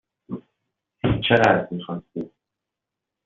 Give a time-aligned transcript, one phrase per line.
[1.27, 2.31] چقدر میخواستید؟